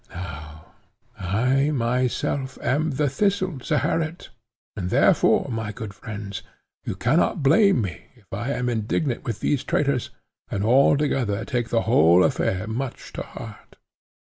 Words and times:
Now, 0.09 0.71
I 1.15 1.69
myself 1.69 2.57
am 2.63 2.89
the 2.93 3.07
Thistle, 3.07 3.59
Zeherit, 3.59 4.29
and, 4.75 4.89
therefore, 4.89 5.47
my 5.51 5.71
good 5.71 5.93
friends, 5.93 6.41
you 6.83 6.95
cannot 6.95 7.43
blame 7.43 7.83
me 7.83 8.05
if 8.15 8.25
I 8.33 8.49
am 8.49 8.67
indignant 8.67 9.25
with 9.25 9.41
those 9.41 9.63
traitors, 9.63 10.09
and 10.49 10.63
altogether 10.63 11.45
take 11.45 11.69
the 11.69 11.81
whole 11.85 12.23
affair 12.23 12.65
much 12.65 13.13
to 13.13 13.21
heart." 13.21 13.75